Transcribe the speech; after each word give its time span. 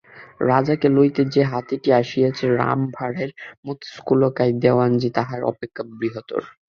রাজাকে 0.49 0.87
লইতে 0.89 1.21
যে 1.33 1.41
হাতিটি 1.51 1.89
আসিয়াছে 2.01 2.43
রমাই 2.51 2.89
ভাঁড়ের 2.97 3.29
মতে 3.65 3.85
স্থূলকায় 3.91 4.53
দেওয়ানজি 4.63 5.09
তাহার 5.17 5.41
অপেক্ষা 5.51 5.81
বৃহত্তর। 5.91 6.41